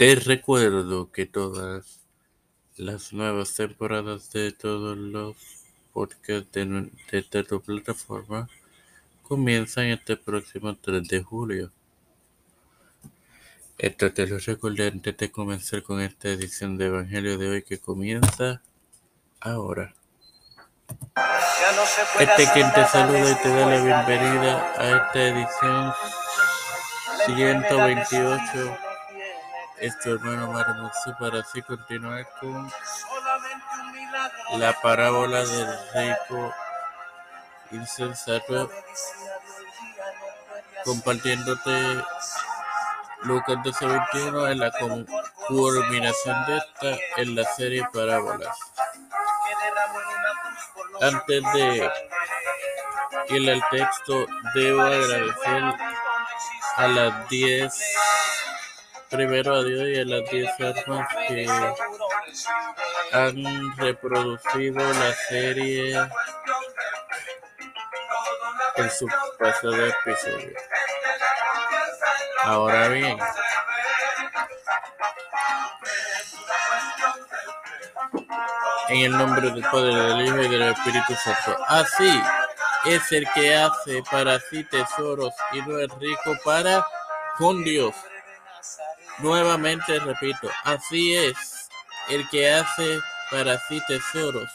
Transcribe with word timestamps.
Te 0.00 0.14
recuerdo 0.14 1.12
que 1.12 1.26
todas 1.26 2.00
las 2.78 3.12
nuevas 3.12 3.54
temporadas 3.54 4.32
de 4.32 4.50
todos 4.50 4.96
los 4.96 5.36
podcasts 5.92 6.50
de, 6.52 6.90
esta 7.12 7.44
tu 7.44 7.60
plataforma 7.60 8.48
comienzan 9.22 9.88
este 9.88 10.16
próximo 10.16 10.74
3 10.74 11.06
de 11.06 11.22
julio. 11.22 11.70
Esto 13.76 14.10
te 14.10 14.26
lo 14.26 14.38
recordé 14.38 14.88
antes 14.88 15.18
de 15.18 15.30
comenzar 15.30 15.82
con 15.82 16.00
esta 16.00 16.30
edición 16.30 16.78
de 16.78 16.86
Evangelio 16.86 17.36
de 17.36 17.50
hoy 17.50 17.62
que 17.62 17.78
comienza 17.78 18.62
ahora. 19.38 19.94
Este 22.18 22.48
quien 22.54 22.72
te 22.72 22.86
saluda 22.86 23.32
y 23.32 23.42
te 23.42 23.48
da 23.50 23.66
la 23.66 23.84
bienvenida 23.84 24.72
a 24.78 24.96
esta 24.96 25.28
edición 25.28 25.92
128 27.26 28.89
es 29.80 29.98
tu 30.00 30.10
hermano 30.10 30.52
Marmoso 30.52 31.16
para 31.18 31.40
así 31.40 31.62
continuar 31.62 32.26
con 32.38 32.70
la 34.58 34.72
parábola 34.80 35.44
del 35.44 35.78
rico 35.94 36.54
insensato 37.70 38.70
compartiéndote 40.84 42.04
Lucas 43.22 43.56
12:21 43.64 44.52
en 44.52 44.58
la 44.58 44.70
culminación 45.48 46.46
de 46.46 46.56
esta 46.58 46.98
en 47.16 47.34
la 47.34 47.44
serie 47.44 47.86
parábolas. 47.92 48.56
Antes 51.00 51.42
de 51.54 51.90
ir 53.28 53.50
al 53.50 53.62
texto, 53.70 54.26
debo 54.54 54.82
agradecer 54.82 55.74
a 56.76 56.86
las 56.88 57.28
10 57.28 57.72
primero 59.10 59.56
a 59.56 59.64
Dios 59.64 59.88
y 59.88 60.00
a 60.00 60.04
las 60.04 60.30
10 60.30 60.60
armas 60.60 61.08
que 61.26 61.46
han 63.12 63.76
reproducido 63.76 64.78
la 64.78 65.12
serie 65.28 65.96
en 68.76 68.90
su 68.90 69.06
pasado 69.38 69.86
episodio. 69.86 70.52
Ahora 72.44 72.88
bien, 72.88 73.18
en 78.88 79.04
el 79.04 79.12
nombre 79.18 79.50
del 79.50 79.62
Padre, 79.62 79.94
del 79.94 80.26
Hijo 80.26 80.40
y 80.40 80.48
del 80.48 80.62
Espíritu 80.62 81.14
Santo. 81.14 81.56
Así 81.68 82.22
es 82.86 83.12
el 83.12 83.28
que 83.32 83.54
hace 83.56 84.02
para 84.10 84.38
sí 84.40 84.64
tesoros 84.64 85.34
y 85.52 85.60
no 85.62 85.78
es 85.80 85.90
rico 85.98 86.36
para 86.44 86.86
con 87.36 87.62
Dios. 87.64 87.94
Nuevamente 89.22 89.98
repito, 89.98 90.50
así 90.64 91.14
es 91.14 91.68
el 92.08 92.28
que 92.30 92.52
hace 92.52 93.00
para 93.30 93.58
sí 93.68 93.80
tesoros 93.86 94.50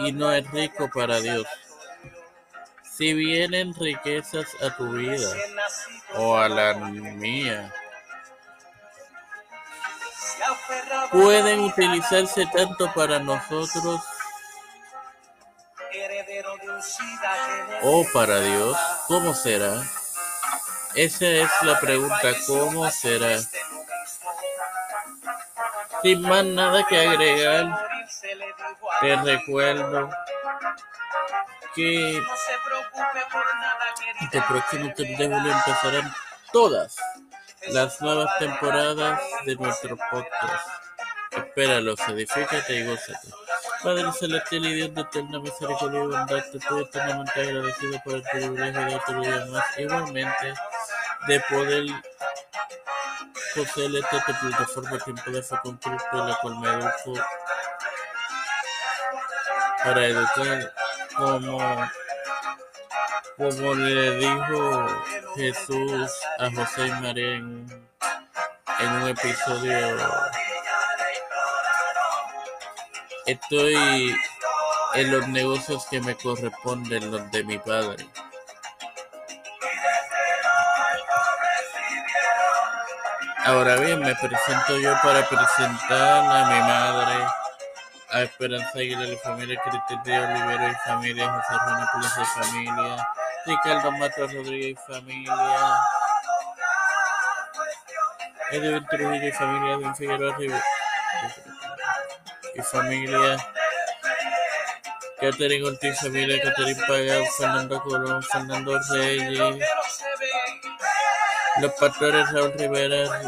y 0.00 0.12
no 0.12 0.32
es 0.32 0.48
rico 0.50 0.90
para 0.92 1.20
Dios. 1.20 1.46
Si 2.82 3.12
vienen 3.12 3.74
riquezas 3.74 4.46
a 4.62 4.76
tu 4.76 4.92
vida 4.92 5.28
o 6.14 6.36
a 6.36 6.48
la 6.48 6.74
mía, 6.74 7.72
pueden 11.10 11.60
utilizarse 11.60 12.46
tanto 12.46 12.92
para 12.92 13.18
nosotros 13.18 14.00
o 17.82 18.06
para 18.12 18.40
Dios, 18.40 18.76
¿cómo 19.06 19.34
será? 19.34 19.82
Esa 20.94 21.26
es 21.26 21.50
la 21.62 21.80
pregunta, 21.80 22.34
¿cómo 22.46 22.88
será? 22.90 23.38
Sin 26.02 26.22
más 26.22 26.44
nada 26.44 26.86
que 26.88 26.98
agregar, 26.98 27.88
te 29.00 29.16
recuerdo 29.16 30.10
que 31.74 32.22
este 34.20 34.42
próximo 34.42 34.92
3 34.94 35.18
de 35.18 35.28
julio 35.28 35.52
empezarán 35.52 36.14
todas 36.52 36.96
las 37.68 38.00
nuevas 38.00 38.38
temporadas 38.38 39.20
de 39.46 39.56
nuestro 39.56 39.96
podcast. 40.10 40.68
Espéralos, 41.32 41.98
edifícate 42.08 42.76
y 42.76 42.86
gózate. 42.86 43.28
Padre 43.82 44.12
celestial 44.12 44.64
y 44.66 44.74
Dios 44.74 44.94
de 44.94 45.00
eterna 45.00 45.40
misericordia 45.40 46.00
y 46.00 46.06
bondad, 46.06 46.44
te 46.50 46.58
estoy 46.58 46.82
eternamente 46.82 47.40
agradecido 47.40 48.00
por 48.04 48.14
el 48.14 48.22
privilegio 48.22 48.84
de 48.84 48.94
otro 48.94 49.20
día 49.20 49.46
más. 49.50 49.78
Igualmente, 49.78 50.54
de 51.26 51.40
poder 51.48 51.86
poseer 53.54 53.96
esta 53.96 54.24
plataforma 54.24 54.98
Tiempo 54.98 55.30
de 55.30 55.42
Fe 55.42 55.56
con 55.62 55.76
Cristo, 55.78 56.08
la 56.12 56.38
cual 56.40 56.58
me 56.58 56.68
educo 56.68 57.14
para 59.84 60.06
educar 60.06 60.72
como, 61.16 61.90
como 63.36 63.74
le 63.74 64.16
dijo 64.16 64.86
Jesús 65.36 66.12
a 66.38 66.50
José 66.50 66.86
y 66.86 66.90
María 66.92 67.34
en, 67.34 67.88
en 68.80 68.92
un 68.92 69.08
episodio. 69.08 69.96
Estoy 73.26 74.16
en 74.94 75.10
los 75.10 75.28
negocios 75.28 75.86
que 75.90 76.00
me 76.00 76.14
corresponden, 76.14 77.10
los 77.10 77.30
de 77.30 77.44
mi 77.44 77.58
padre. 77.58 78.06
Ahora 83.44 83.76
bien, 83.76 84.00
me 84.00 84.14
presento 84.14 84.78
yo 84.78 84.94
para 85.02 85.28
presentar 85.28 86.24
a 86.24 86.46
mi 86.46 86.60
madre, 86.60 87.26
a 88.10 88.22
Esperanza 88.22 88.70
Aguilar 88.78 89.06
y 89.06 89.16
familia, 89.18 89.60
Cristian 89.62 90.02
de 90.02 90.18
Olivero 90.18 90.68
y 90.70 90.74
familia, 90.86 91.30
José 91.30 91.58
Juan 91.58 91.88
y 92.22 92.24
familia, 92.24 93.08
Ricardo 93.44 93.92
Matos 93.92 94.32
Rodríguez 94.32 94.78
y 94.78 94.92
familia, 94.92 95.74
Edwin 98.52 98.86
Trujillo 98.86 99.28
y 99.28 99.32
familia, 99.32 99.74
Edwin 99.74 99.94
Figueroa 99.94 100.36
y 102.54 102.62
familia, 102.62 103.36
Catherine 105.20 105.66
Ortiz 105.66 106.00
familia, 106.00 106.42
Catherine 106.42 106.80
Pagán, 106.86 107.24
Fernando 107.36 107.82
Colón, 107.82 108.22
Fernando 108.22 108.80
Reyes, 108.90 109.64
los 111.64 111.72
pastores 111.76 112.30
Raúl 112.30 112.52
Rivera, 112.58 113.20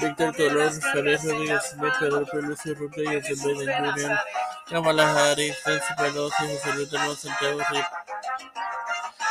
Víctor 0.00 0.34
Colón, 0.34 0.80
Javier 0.80 1.20
Rodríguez 1.22 1.62
Smith, 1.70 1.92
Pedro 2.00 2.26
Peluso, 2.26 2.74
Ruta 2.74 3.00
y 3.00 3.06
Biden 3.06 3.92
Jr., 3.92 4.18
Kamala 4.70 5.30
Harris, 5.30 5.56
Nancy 5.66 5.94
Pelosi, 5.98 6.42
José 6.42 6.72
Luis 6.74 6.90
de 6.90 7.16
Santiago 7.16 7.60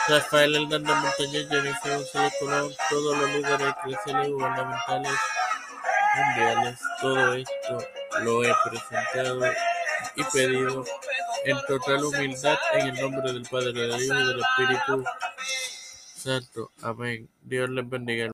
Rafael 0.08 0.56
Hernández 0.56 0.96
Montañez, 0.96 1.50
Jennifer 1.50 1.98
González 1.98 2.34
Colón, 2.40 2.74
todos 2.90 3.18
los 3.18 3.30
líderes 3.32 3.74
y 3.86 4.32
gubernamentales 4.32 5.14
mundiales. 6.16 6.80
Todo 7.02 7.34
esto 7.34 7.78
lo 8.22 8.44
he 8.44 8.54
presentado 8.64 9.40
y 10.16 10.24
pedido 10.26 10.86
en 11.46 11.58
total 11.68 12.06
humildad 12.06 12.58
en 12.74 12.88
el 12.90 13.02
nombre 13.02 13.34
del 13.34 13.44
Padre, 13.50 13.74
del 13.74 14.02
Hijo 14.02 14.14
y 14.14 14.28
del 14.28 14.40
Espíritu 14.40 15.04
Santo. 16.26 16.72
Amén. 16.82 17.30
Dios 17.42 17.70
les 17.70 17.88
bendiga. 17.88 18.24